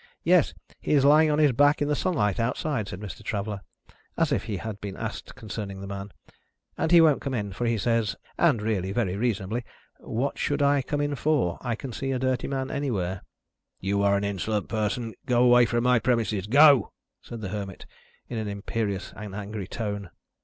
[0.23, 0.55] "Yes.
[0.79, 3.61] He is lying on his back in the sunlight outside," said Mr, Traveller,
[4.17, 6.11] as if he had been asked concerning the man,
[6.75, 9.63] "and he won't come in; for he says and really very reasonably
[9.99, 11.59] 'What should I come in for?
[11.61, 13.21] I can see a dirty man anywhere.'"
[13.79, 15.13] "You are an insolent person.
[15.27, 16.47] Go away from my premises.
[16.47, 17.85] Go!" said the Hermit,
[18.27, 20.09] in an imperious and angry tone.